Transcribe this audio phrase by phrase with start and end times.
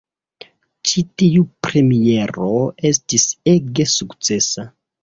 [0.91, 2.51] Ĉi tiu premiero
[2.93, 4.69] estis ege sukcesa.